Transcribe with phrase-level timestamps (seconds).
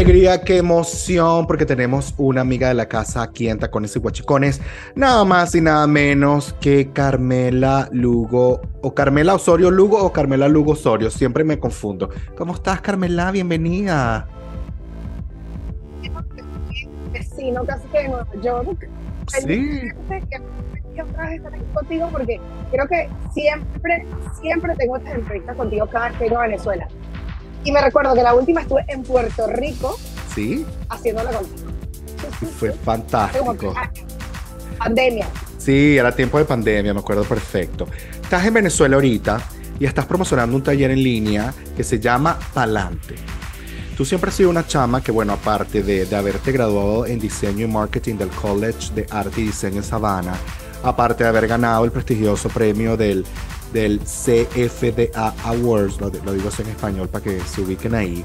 [0.00, 4.62] alegría, qué emoción, porque tenemos una amiga de la casa aquí en Tacones y Guachicones,
[4.94, 10.72] nada más y nada menos que Carmela Lugo, o Carmela Osorio Lugo o Carmela Lugo
[10.72, 12.08] Osorio, siempre me confundo.
[12.34, 13.30] ¿Cómo estás, Carmela?
[13.30, 14.26] Bienvenida.
[17.12, 18.88] Vecino, casi que de Nueva York.
[19.26, 19.82] Sí.
[20.94, 22.40] Que otra vez estar aquí contigo porque
[22.70, 24.06] creo que siempre,
[24.40, 26.88] siempre tengo estas entrevistas contigo cada vez que vengo a Venezuela.
[27.64, 29.98] Y me recuerdo que la última estuve en Puerto Rico
[30.34, 31.68] Sí, haciéndola contigo.
[32.58, 33.74] fue fantástico.
[34.78, 35.26] Pandemia.
[35.58, 37.86] Sí, era tiempo de pandemia, me acuerdo perfecto.
[38.22, 39.40] Estás en Venezuela ahorita
[39.78, 43.16] y estás promocionando un taller en línea que se llama Palante.
[43.96, 47.66] Tú siempre has sido una chama que, bueno, aparte de, de haberte graduado en diseño
[47.66, 50.36] y marketing del College de Arte y Diseño en Savannah,
[50.82, 53.26] aparte de haber ganado el prestigioso premio del,
[53.72, 58.24] del CFDA Awards, lo, lo digo en español para que se ubiquen ahí,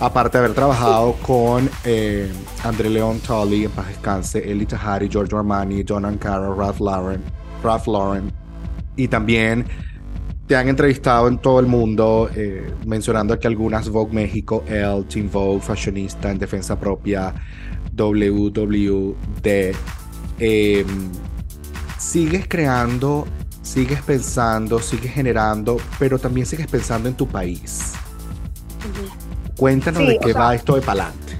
[0.00, 2.30] aparte de haber trabajado con eh,
[2.64, 7.22] André Leon Tully, en paz descanse, Eli Tahari, Giorgio Armani, John Ancaro, Ralph Lauren,
[7.62, 8.32] Ralph Lauren,
[8.96, 9.66] y también
[10.46, 15.28] te han entrevistado en todo el mundo, eh, mencionando aquí algunas Vogue México, Elle, Team
[15.30, 17.34] Vogue, Fashionista, En Defensa Propia,
[17.96, 19.16] WWD.
[20.38, 20.84] Eh,
[21.98, 23.26] sigues creando,
[23.66, 27.92] sigues pensando, sigues generando, pero también sigues pensando en tu país.
[29.56, 31.38] Cuéntanos Sí, de qué sea- va esto de Palante.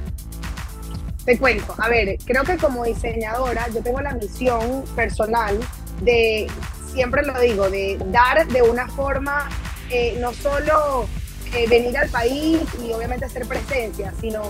[1.25, 5.59] Te cuento, a ver, creo que como diseñadora yo tengo la misión personal
[6.03, 6.47] de,
[6.93, 9.49] siempre lo digo, de dar de una forma,
[9.91, 11.07] eh, no solo
[11.53, 14.43] eh, venir al país y obviamente hacer presencia, sino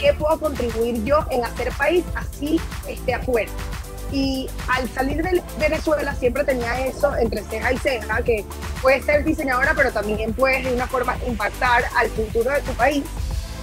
[0.00, 3.50] qué puedo contribuir yo en hacer país así esté afuera.
[4.12, 8.44] Y al salir de Venezuela siempre tenía eso entre ceja y ceja, que
[8.80, 13.04] puedes ser diseñadora, pero también puedes de una forma impactar al futuro de tu país.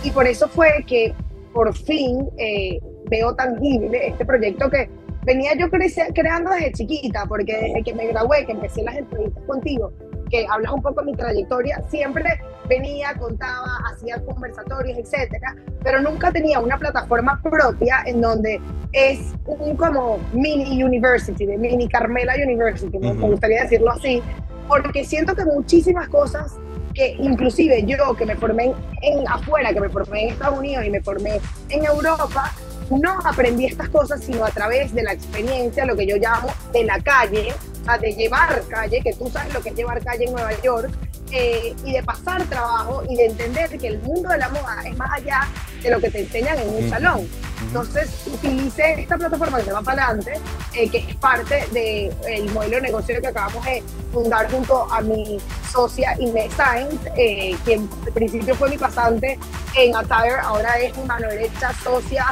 [0.04, 1.14] Y por eso fue que
[1.54, 4.90] por fin eh, veo tangible este proyecto que
[5.26, 9.44] venía yo crece- creando desde chiquita, porque desde que me gradué, que empecé las entrevistas
[9.46, 9.94] contigo,
[10.34, 16.32] que hablas un poco de mi trayectoria, siempre venía, contaba, hacía conversatorios, etcétera, pero nunca
[16.32, 18.60] tenía una plataforma propia en donde
[18.94, 23.32] es un como mini university, de mini Carmela University, me- me Ujú.
[23.34, 24.24] gustaría decirlo así,
[24.68, 26.56] porque siento que muchísimas cosas
[26.96, 28.74] que inclusive yo que me formé en,
[29.20, 31.40] en afuera, que me formé en Estados Unidos y me formé
[31.70, 32.52] en Europa,
[32.90, 36.86] no aprendí estas cosas sino a través de la experiencia, lo que yo llamo de
[36.86, 40.34] la calle, sea, de llevar calle, que tú sabes lo que es llevar calle en
[40.34, 40.92] Nueva York,
[41.32, 44.96] eh, y de pasar trabajo y de entender que el mundo de la moda es
[44.98, 45.48] más allá
[45.82, 47.28] de lo que te enseñan en un salón.
[47.62, 50.34] Entonces utilicé esta plataforma que se llama Palante,
[50.74, 55.40] eh, que es parte del modelo de negocio que acabamos de fundar junto a mi
[55.72, 59.40] socia Inés Sainz, eh, quien al principio fue mi pasante
[59.76, 62.28] en Attire, ahora es mi mano derecha socia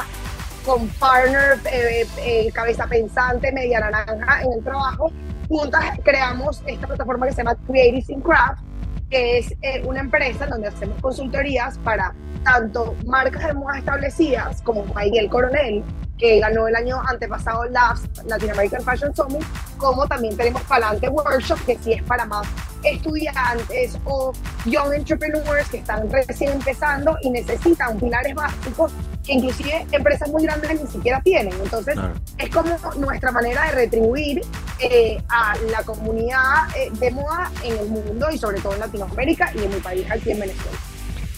[0.64, 5.10] con partner, eh, eh, cabeza pensante, media naranja en el trabajo.
[5.52, 8.62] Juntas creamos esta plataforma que se llama Creative in Craft,
[9.10, 14.86] que es eh, una empresa donde hacemos consultorías para tanto marcas de moda establecidas como
[14.96, 15.84] Miguel Coronel,
[16.16, 19.44] que ganó el año antepasado LAFS, Latin American Fashion Summit,
[19.82, 22.46] como también tenemos Palante Workshop, que sí es para más
[22.84, 24.32] estudiantes o
[24.64, 28.92] young entrepreneurs que están recién empezando y necesitan pilares básicos
[29.24, 31.52] que inclusive empresas muy grandes ni siquiera tienen.
[31.62, 31.96] Entonces,
[32.38, 34.42] es como nuestra manera de retribuir
[34.78, 39.52] eh, a la comunidad eh, de moda en el mundo y sobre todo en Latinoamérica
[39.54, 40.78] y en mi país aquí en Venezuela.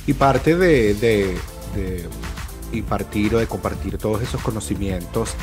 [0.07, 1.39] Y parte de, de,
[1.75, 2.09] de
[2.73, 5.35] impartir o de compartir todos esos conocimientos,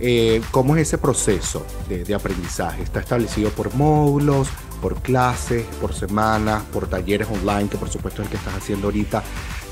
[0.00, 2.82] eh, ¿cómo es ese proceso de, de aprendizaje?
[2.82, 4.48] ¿Está establecido por módulos,
[4.80, 8.88] por clases, por semanas, por talleres online, que por supuesto es el que estás haciendo
[8.88, 9.22] ahorita?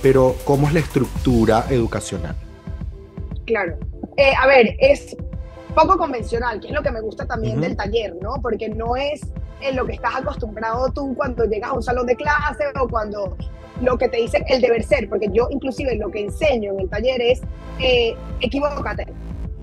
[0.02, 2.36] Pero ¿cómo es la estructura educacional?
[3.46, 3.76] Claro.
[4.16, 5.16] Eh, a ver, es
[5.74, 7.62] poco convencional, que es lo que me gusta también Ujú.
[7.62, 8.34] del taller, ¿no?
[8.40, 9.20] Porque no es
[9.60, 13.36] en lo que estás acostumbrado tú cuando llegas a un salón de clase o cuando
[13.80, 16.88] lo que te dicen el deber ser, porque yo inclusive lo que enseño en el
[16.88, 17.40] taller es
[17.80, 19.06] eh, equivócate,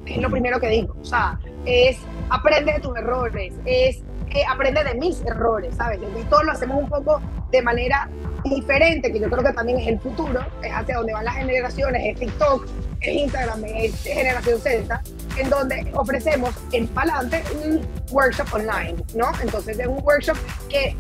[0.06, 1.98] es lo primero que digo, o sea, es
[2.30, 4.04] aprende de tus errores, es
[4.34, 6.00] eh, aprende de mis errores, ¿sabes?
[6.18, 7.22] Y todos lo hacemos un poco
[7.52, 8.10] de manera
[8.46, 12.02] diferente, que yo creo que también es el futuro, es hacia donde van las generaciones,
[12.06, 12.66] es TikTok,
[13.02, 15.02] es Instagram, es generación Z,
[15.38, 19.32] en donde ofrecemos en Palante un workshop online, ¿no?
[19.42, 20.38] Entonces es un workshop
[20.70, 20.96] que,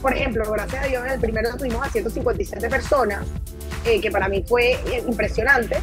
[0.00, 3.26] por ejemplo, gracias a Dios, en el primero tuvimos a 157 personas,
[3.84, 5.76] eh, que para mí fue impresionante.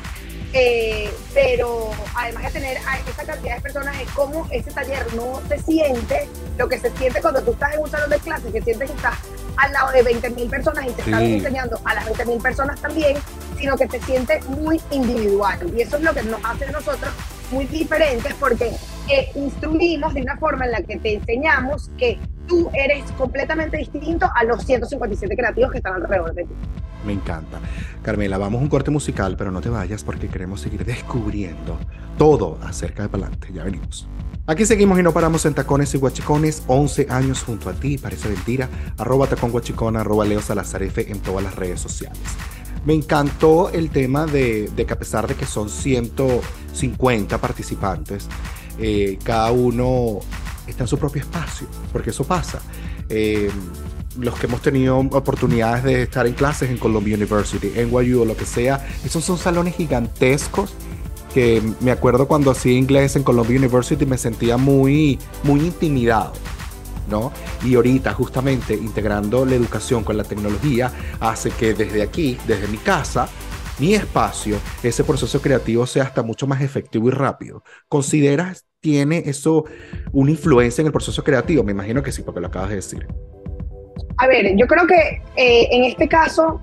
[0.54, 5.42] Eh, pero además de tener a esa cantidad de personas, es como ese taller no
[5.48, 6.28] se siente
[6.58, 8.96] lo que se siente cuando tú estás en un salón de clases, que sientes que
[8.98, 9.16] estás
[9.58, 11.34] al lado de 20 mil personas y te están Sí.
[11.36, 13.18] enseñando a las 20 mil personas también,
[13.58, 15.58] sino que se siente muy individual.
[15.76, 17.12] Y eso es lo que nos hace a nosotros
[17.52, 18.72] muy diferentes porque
[19.10, 24.30] eh, instruimos de una forma en la que te enseñamos que tú eres completamente distinto
[24.36, 26.54] a los 157 creativos que están alrededor de ti.
[27.06, 27.60] Me encanta.
[28.02, 31.80] Carmela, vamos a un corte musical, pero no te vayas porque queremos seguir descubriendo
[32.18, 33.52] todo acerca de Palante.
[33.54, 34.08] Ya venimos.
[34.48, 38.28] Aquí seguimos y no paramos en Tacones y Guachicones, 11 años junto a ti, parece
[38.28, 38.68] mentira,
[38.98, 42.20] arroba tacón guachicona, arroba Leo Salazar F en todas las redes sociales.
[42.84, 48.28] Me encantó el tema de, que a pesar de que son 150 participantes,
[48.80, 50.20] eh, cada uno
[50.66, 52.60] está en su propio espacio, porque eso pasa.
[53.08, 53.52] Eh,
[54.18, 58.26] los que hemos tenido oportunidades de estar en clases en Columbia University, en NYU o
[58.26, 60.74] lo que sea, esos son salones gigantescos
[61.34, 66.34] que me acuerdo cuando hacía inglés en Columbia University me sentía muy, muy intimidado.
[67.10, 67.32] ¿no?
[67.66, 72.78] Y ahorita justamente integrando la educación con la tecnología hace que desde aquí, desde mi
[72.78, 73.28] casa,
[73.80, 77.64] mi espacio, ese proceso creativo sea hasta mucho más efectivo y rápido.
[77.90, 79.66] ¿Consideras tiene eso
[80.12, 81.64] una influencia en el proceso creativo?
[81.64, 83.08] Me imagino que sí, porque lo acabas de decir.
[84.22, 86.62] A ver, yo creo que eh, en este caso,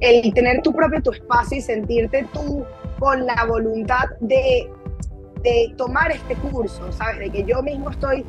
[0.00, 2.64] el tener tu propio tu espacio y sentirte tú
[2.98, 4.70] con la voluntad de,
[5.42, 7.18] de tomar este curso, ¿sabes?
[7.18, 8.24] De que yo mismo estoy,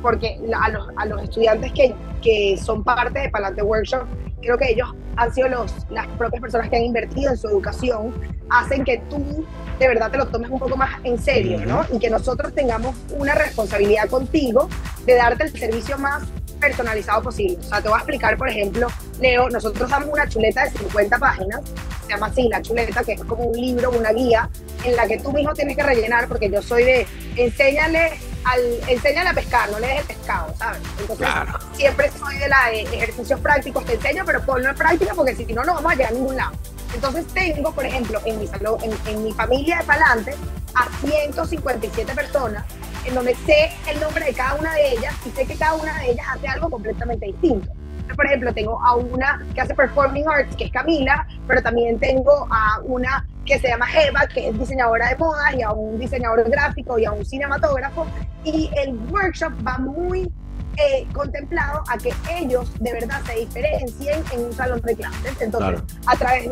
[0.00, 4.06] porque a los, a los estudiantes que, que son parte de Palante Workshop,
[4.40, 8.14] creo que ellos han sido los, las propias personas que han invertido en su educación,
[8.48, 9.44] hacen que tú
[9.78, 11.84] de verdad te lo tomes un poco más en serio, ¿no?
[11.92, 14.70] Y que nosotros tengamos una responsabilidad contigo
[15.04, 16.22] de darte el servicio más
[16.64, 17.58] personalizado posible.
[17.60, 18.88] O sea, te voy a explicar, por ejemplo,
[19.20, 21.60] Leo, nosotros damos una chuleta de 50 páginas,
[22.02, 24.48] se llama así la chuleta, que es como un libro, una guía,
[24.84, 27.06] en la que tú mismo tienes que rellenar, porque yo soy de,
[27.36, 28.12] enséñale
[28.44, 30.80] al, enséñale a pescar, no le des el pescado, ¿sabes?
[31.00, 31.28] Entonces,
[31.74, 35.44] siempre soy de la de ejercicios prácticos, te enseño, pero ponlo en práctica, porque si
[35.52, 36.52] no, no vamos a llegar a ningún lado.
[36.94, 40.34] Entonces tengo, por ejemplo, en mi, salón, en, en mi familia de Palante,
[40.74, 42.64] a 157 personas
[43.04, 45.98] en donde sé el nombre de cada una de ellas y sé que cada una
[46.00, 47.70] de ellas hace algo completamente distinto.
[48.14, 52.46] Por ejemplo, tengo a una que hace performing arts, que es Camila, pero también tengo
[52.50, 56.48] a una que se llama Eva, que es diseñadora de moda, y a un diseñador
[56.48, 58.06] gráfico y a un cinematógrafo.
[58.44, 60.30] Y el workshop va muy
[60.76, 65.40] eh, contemplado a que ellos de verdad se diferencien en un salón de clases.
[65.40, 66.50] Entonces, a través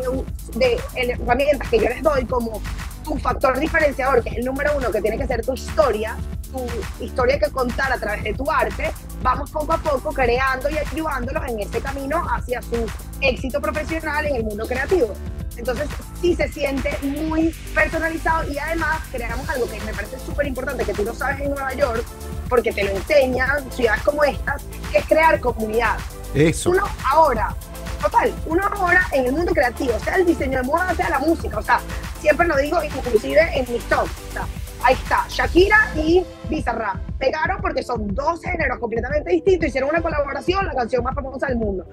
[0.53, 2.61] de, de herramientas que yo les doy como
[3.03, 6.15] tu factor diferenciador, que es el número uno, que tiene que ser tu historia,
[6.53, 8.91] tu historia que contar a través de tu arte,
[9.21, 12.85] vamos poco a poco creando y ayudándolos en este camino hacia su
[13.21, 15.13] éxito profesional en el mundo creativo.
[15.57, 15.87] Entonces,
[16.21, 20.93] sí se siente muy personalizado y además creamos algo que me parece súper importante, que
[20.93, 22.03] tú lo sabes en Nueva York,
[22.49, 25.97] porque te lo enseñan ciudades como estas, que es crear comunidad.
[26.33, 26.71] Eso.
[26.71, 27.55] Uno ahora
[28.03, 31.57] total, una hora en el mundo creativo, sea el diseño de moda, sea la música,
[31.57, 31.79] o sea,
[32.19, 34.45] siempre lo digo, inclusive en mis top, o sea,
[34.83, 40.65] ahí está, Shakira y Bizarrap, pegaron porque son dos géneros completamente distintos, hicieron una colaboración,
[40.65, 41.85] la canción más famosa del mundo.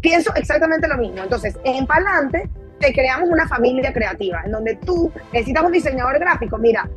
[0.00, 2.48] Pienso exactamente lo mismo, entonces, en Palante
[2.78, 6.88] te creamos una familia creativa, en donde tú necesitas un diseñador gráfico, mira,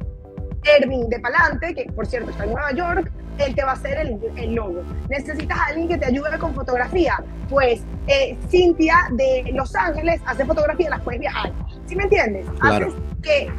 [0.64, 4.00] Erwin de Palante, que por cierto está en Nueva York, él te va a hacer
[4.00, 4.82] el, el logo.
[5.10, 7.22] Necesitas a alguien que te ayude con fotografía.
[7.50, 11.52] Pues eh, Cintia de Los Ángeles hace fotografía, las puedes viajar.
[11.86, 12.48] ¿Sí me entiendes?
[12.60, 12.88] Claro.
[12.88, 13.52] Haces que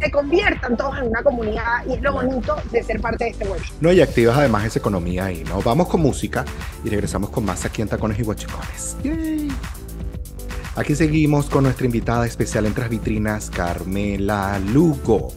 [0.00, 3.46] se conviertan todos en una comunidad y es lo bonito de ser parte de este
[3.46, 3.76] workshop.
[3.80, 5.60] No, y activas además esa economía ahí, ¿no?
[5.62, 6.44] Vamos con música
[6.84, 8.96] y regresamos con más aquí en Tacones y Guachicones.
[10.76, 15.32] Aquí seguimos con nuestra invitada especial en Tras Vitrinas, Carmela Lugo.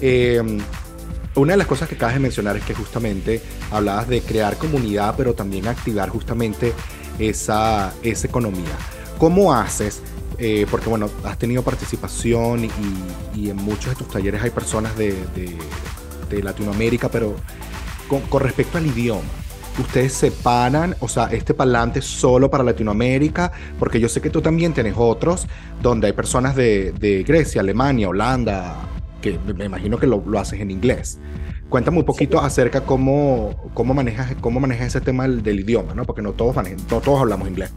[0.00, 0.42] Eh,
[1.34, 3.40] una de las cosas que acabas de mencionar es que justamente
[3.70, 6.72] hablabas de crear comunidad, pero también activar justamente
[7.18, 8.76] esa, esa economía.
[9.18, 10.02] ¿Cómo haces?
[10.44, 15.16] Eh, porque bueno, has tenido participación y, en muchos de tus talleres hay personas de,
[16.32, 17.36] Latinoamérica, pero
[18.08, 19.22] con, respecto al idioma,
[19.78, 24.74] ustedes separan, o sea, este palante solo para Latinoamérica, porque yo sé que tú también
[24.74, 25.46] tienes otros
[25.80, 28.74] donde hay personas de, de Grecia, Alemania, Holanda,
[29.20, 31.20] que me imagino que lo, lo haces en inglés.
[31.68, 36.04] Cuéntame un poquito acerca cómo, cómo, manejas, cómo manejas ese tema del, idioma, ¿no?
[36.04, 37.70] Porque no todos, no todos hablamos inglés.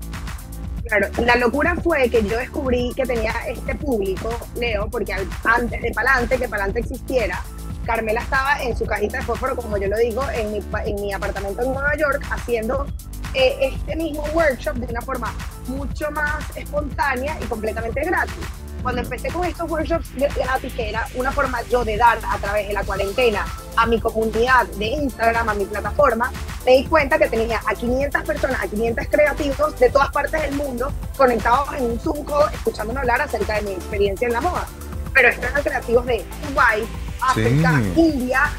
[0.85, 5.13] Claro, la locura fue que yo descubrí que tenía este público, Leo, porque
[5.43, 7.41] antes de Palante, que Palante existiera,
[7.85, 11.11] Carmela estaba en su cajita de fósforo, como yo lo digo, en mi, en mi
[11.11, 12.85] apartamento en Nueva York, haciendo
[13.33, 15.33] eh, este mismo workshop de una forma
[15.67, 21.31] mucho más espontánea y completamente gratis cuando empecé con estos workshops gratis, que era una
[21.31, 23.43] forma yo de dar a través de la cuarentena
[23.77, 26.31] a mi comunidad de Instagram, a mi plataforma,
[26.67, 30.53] me di cuenta que tenía a 500 personas, a 500 creativos de todas partes del
[30.53, 34.67] mundo conectados en un Zoom call, escuchándome hablar acerca de mi experiencia en la moda.
[35.15, 36.87] Pero estos eran creativos de Dubái,
[37.21, 38.51] África, India,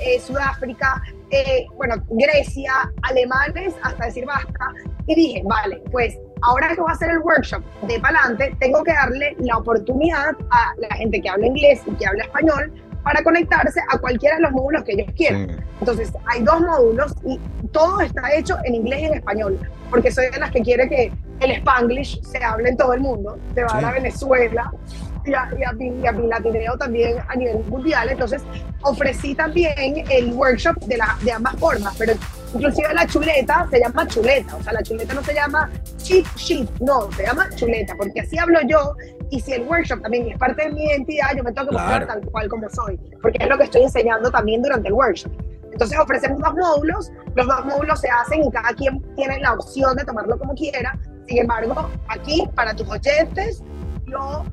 [0.00, 4.66] eh, Sudáfrica, eh, bueno, Grecia, alemanes, hasta decir basta.
[5.06, 8.92] Y dije, vale, pues ahora que voy a hacer el workshop de Palante, tengo que
[8.92, 13.80] darle la oportunidad a la gente que habla inglés y que habla español para conectarse
[13.88, 15.64] a cualquiera de los módulos que ellos quieran.
[15.80, 17.38] Entonces, hay dos módulos y
[17.72, 21.12] todo está hecho en inglés y en español, porque soy de las que quiere que
[21.40, 23.38] el spanglish se hable en todo el mundo.
[23.54, 24.70] Se va a Venezuela
[25.24, 25.64] y a, y,
[26.06, 28.08] a, también a nivel mundial.
[28.10, 28.42] Entonces,
[28.82, 29.74] ofrecí también
[30.10, 32.14] el workshop de, la, de ambas formas, pero
[32.54, 35.70] inclusive la chuleta se llama chuleta, o sea, la chuleta no se llama
[36.10, 38.94] cheat sheet, no, se llama chuleta, porque así hablo yo
[39.30, 42.06] y si el workshop también es parte de mi identidad, yo me tengo que mostrar
[42.06, 45.32] tal cual como soy, porque es lo que estoy enseñando también durante el workshop.
[45.72, 49.96] Entonces ofrecemos dos módulos, los dos módulos se hacen y cada quien tiene la opción
[49.96, 50.98] de tomarlo como quiera.
[51.28, 53.62] Sin embargo, aquí para tus oyentes,
[54.06, 54.44] yo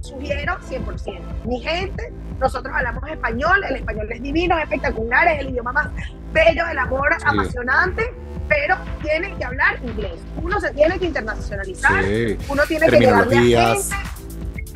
[0.00, 1.20] sugiero 100%.
[1.44, 5.88] Mi gente, nosotros hablamos español, el español es divino, es espectacular, es el idioma más
[6.32, 8.12] bello, el amor apasionante,
[8.48, 10.20] pero tiene que hablar inglés.
[10.42, 12.04] Uno se tiene que internacionalizar,
[12.48, 13.96] uno tiene que llevarle a gente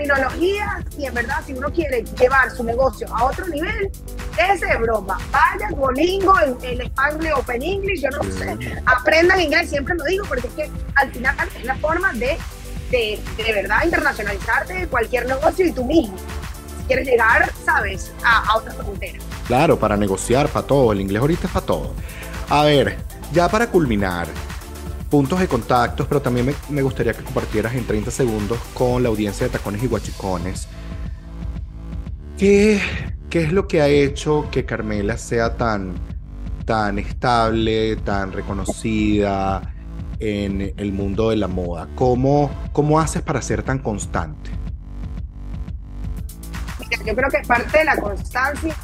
[0.00, 3.90] terminologías y en verdad si uno quiere llevar su negocio a otro nivel,
[4.52, 5.18] ese es broma.
[5.30, 8.56] Vaya Bolingo, el, el Spanglish Open English, yo no sé.
[8.86, 12.38] Aprendan inglés, siempre lo digo, porque es que al final es la forma de,
[12.90, 16.16] de, de verdad internacionalizarte de cualquier negocio y tú mismo.
[16.16, 19.18] Si quieres llegar, sabes, a, a otra frontera.
[19.46, 20.92] Claro, para negociar, para todo.
[20.92, 21.94] El inglés ahorita es para todo.
[22.48, 22.96] A ver,
[23.32, 24.28] ya para culminar,
[25.08, 29.46] puntos de contactos, pero también me, gustaría que compartieras en 30 segundos con la audiencia
[29.46, 30.68] de Tacones y Guachicones.
[32.38, 32.80] ¿Qué,
[33.28, 35.94] qué es lo que ha hecho que Carmela sea tan,
[36.64, 39.74] tan estable, tan reconocida
[40.18, 41.88] en el mundo de la moda?
[41.94, 44.50] ¿Cómo, cómo haces para ser tan constante?
[47.04, 48.74] yo creo que parte de la constancia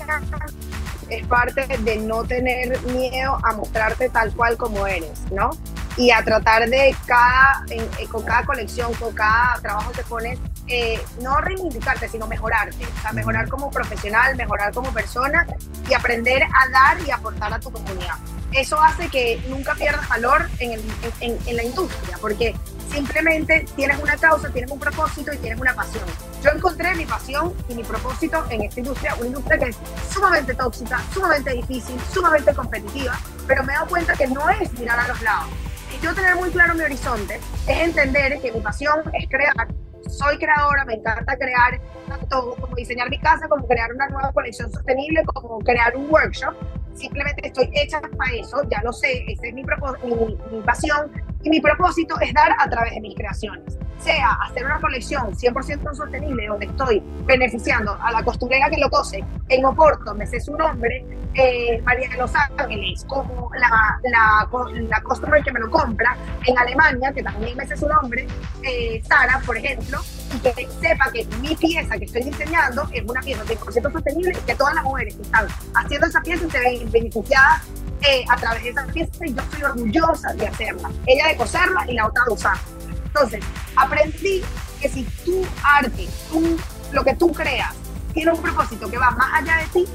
[1.09, 5.51] es parte de no tener miedo a mostrarte tal cual como eres, ¿no?
[5.97, 7.65] Y a tratar de cada,
[8.11, 13.13] con cada colección, con cada trabajo que pones, eh, no reivindicarte, sino mejorarte, o sea,
[13.13, 15.47] mejorar como profesional, mejorar como persona
[15.89, 18.17] y aprender a dar y aportar a tu comunidad.
[18.53, 22.55] Eso hace que nunca pierdas valor en la industria, porque
[22.97, 26.05] Simplemente tienes una causa, tienes un propósito y tienes una pasión.
[26.47, 29.77] Yo encontré mi pasión y mi propósito en esta industria, una industria que es
[30.09, 35.01] sumamente tóxica, sumamente difícil, sumamente competitiva, pero me he dado cuenta que no es mirar
[35.01, 35.49] a los lados.
[35.93, 39.67] Y yo tener muy claro mi horizonte es entender que mi pasión es crear.
[40.09, 44.71] Soy creadora, me encanta crear tanto como diseñar mi casa, como crear una nueva colección
[44.71, 46.55] sostenible, como crear un workshop
[46.95, 51.13] simplemente estoy hecha para eso, ya lo sé, esa es mi, mi, mi, pasión
[51.43, 53.79] y mi propósito es dar a través de mis creaciones.
[53.99, 59.25] Sea hacer una colección 100% sostenible donde estoy beneficiando a la costurera que lo cose
[59.49, 64.49] en Oporto, me sé su nombre, eh, María de los Ángeles, como la, la,
[64.89, 68.27] la que me lo compra en Alemania, que también me sé su nombre,
[68.63, 69.99] eh, Sara, por ejemplo,
[70.35, 74.47] y que sepa que mi pieza que estoy diseñando es una pieza 100% sostenible y
[74.47, 77.63] que todas las mujeres que están haciendo esa pieza se ven beneficiadas
[78.03, 80.91] eh, a través de esa pieza y yo estoy orgullosa de hacerla.
[81.07, 82.76] Ella de coserla y la otra de usarla.
[83.17, 83.43] Entonces,
[83.77, 84.43] aprendí
[84.81, 86.59] que si tu arte, tú,
[86.93, 87.73] lo que tú creas,
[88.13, 89.87] tiene un propósito que va más allá de ti,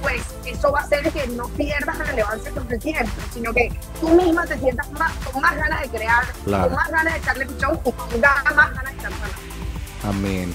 [0.00, 4.08] pues eso va a hacer que no pierdas relevancia con el tiempo, sino que tú
[4.08, 7.78] misma te sientas más, con más ganas de crear, con más ganas de echarle pichón
[7.84, 9.12] y con más ganas de estar
[10.04, 10.54] Amén.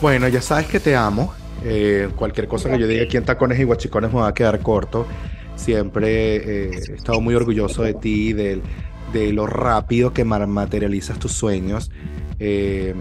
[0.00, 1.34] Bueno, ya sabes que te amo.
[1.64, 4.60] Eh, cualquier cosa que yo diga aquí en Tacones y Guachicones me va a quedar
[4.60, 5.06] corto.
[5.56, 8.62] Siempre eh, he estado muy orgulloso de ti, de,
[9.16, 11.90] de lo rápido que materializas tus sueños.
[12.38, 12.94] Eh,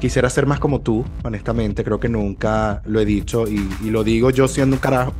[0.00, 4.30] quisiera ser más como tú, honestamente, creo que nunca lo he dicho y, lo digo
[4.30, 5.12] yo siendo un carajo,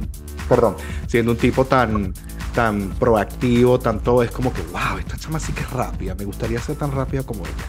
[0.48, 2.14] perdón, siendo un tipo tan,
[2.54, 6.60] tan proactivo, tanto es como que, wow, esta chama sí que es rápida, me gustaría
[6.60, 7.66] ser tan rápida como ella.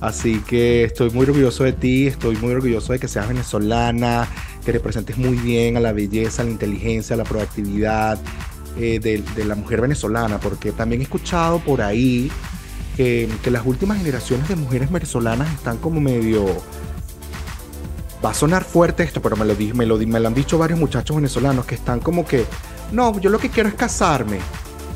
[0.00, 4.28] Así que estoy muy orgulloso de ti, estoy muy orgulloso de que seas venezolana,
[4.64, 8.18] que representes muy bien a la belleza, a la inteligencia, a la proactividad
[8.78, 12.30] eh, de, la mujer venezolana, porque también he escuchado por ahí
[12.96, 16.46] que, las últimas generaciones de mujeres venezolanas están como medio...
[18.24, 20.78] Va a sonar fuerte esto, pero me lo, me, lo, me lo han dicho varios
[20.78, 22.44] muchachos venezolanos que están como que,
[22.90, 24.38] no, yo lo que quiero es casarme.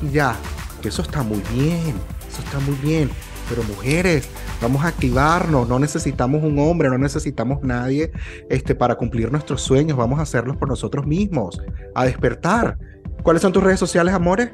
[0.02, 0.34] Y ya,
[0.80, 1.94] que eso está muy bien,
[2.28, 3.10] eso está muy bien.
[3.48, 4.28] Pero mujeres,
[4.60, 8.12] vamos a activarnos, no necesitamos un hombre, no necesitamos nadie
[8.48, 11.60] este, para cumplir nuestros sueños, vamos a hacerlos por nosotros mismos,
[11.94, 12.78] a despertar.
[13.22, 14.50] ¿Cuáles son tus redes sociales, amores?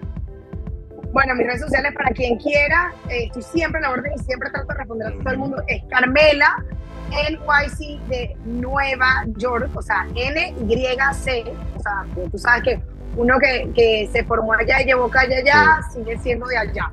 [1.13, 4.51] Bueno, mis redes sociales para quien quiera, eh, estoy siempre en la orden y siempre
[4.51, 5.63] trato de responder a todo el mundo.
[5.67, 6.63] Es Carmela
[7.11, 11.45] NYC de Nueva York, o sea, N-Y-C,
[11.77, 12.83] o sea, tú sabes que
[13.17, 16.91] uno que, que, se formó allá y llevó calle allá, sigue siendo de allá.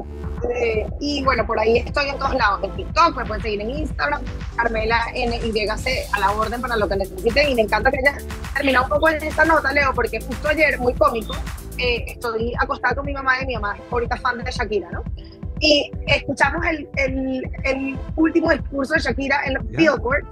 [0.56, 3.70] Eh, y bueno, por ahí estoy en todos lados, en TikTok, me pueden seguir en
[3.70, 4.22] Instagram,
[4.56, 5.70] Carmela NYC
[6.12, 8.18] a la orden para lo que necesiten y me encanta que haya
[8.53, 11.34] terminado un poco en esta nota, Leo, porque justo ayer, muy cómico,
[11.77, 15.03] eh, estoy acostada con mi mamá y mi mamá ahorita fan de Shakira, ¿no?
[15.60, 20.25] Y escuchamos el, el, el último discurso de Shakira en los Billboard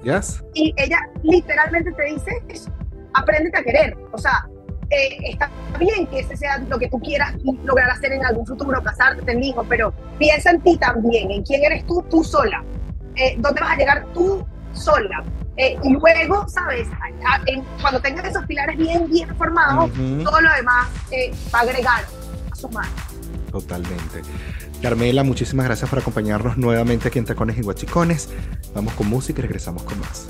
[0.53, 2.69] y ella literalmente te dice eso,
[3.13, 4.45] apréndete a querer, o sea,
[4.91, 7.33] eh, está bien que ese sea lo que tú quieras
[7.63, 11.63] lograr hacer en algún futuro, casarte, tener hijos, pero piensa en ti también, en quién
[11.63, 12.63] eres tú, tú sola,
[13.15, 15.23] eh, dónde vas a llegar tú sola.
[15.57, 16.87] Eh, y luego, ¿sabes?
[17.81, 19.91] cuando tengas esos pilares bien, bien formados,
[20.23, 20.87] todo lo demás
[21.53, 22.03] va a agregar
[22.51, 22.91] a su mano.
[23.51, 24.21] Totalmente.
[24.81, 28.29] Carmela, muchísimas gracias por acompañarnos nuevamente aquí en Tacones y Guachicones.
[28.73, 30.27] Vamos con música y regresamos con más.